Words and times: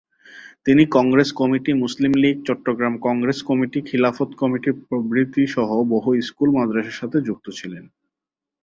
তিনি 0.65 0.85
Congress 0.91 1.31
committee, 1.31 1.73
Muslim 1.73 2.11
League, 2.15 2.43
Chittagong 2.45 2.97
Congress 3.01 3.43
committee, 3.43 3.81
Khilafat 3.81 4.29
committee 4.37 4.71
প্রভৃতি 4.89 5.47
সহ 5.47 5.69
বহু 5.83 6.09
স্কুল- 6.21 6.55
মাদ্রাসার 6.57 6.91
সাথে 6.91 7.21
যুক্ত 7.21 7.49
ছিলেন। 7.49 7.85